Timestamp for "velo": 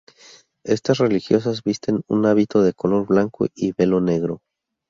3.73-4.01